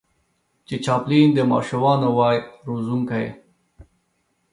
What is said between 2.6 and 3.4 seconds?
روزونکی